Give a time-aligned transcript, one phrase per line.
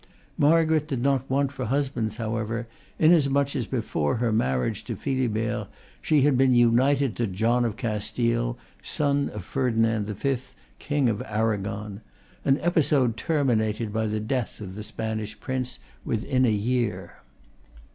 [0.39, 2.67] Margaret did not want for hus bands, however,
[2.97, 5.67] inasmuch as before her marriage to Philibert
[6.01, 10.37] she had been united to John of Castile, son of Ferdinand V.,
[10.79, 12.01] King of Aragon,
[12.43, 17.17] an episode ter minated, by the death of the Spanish prince, within a year.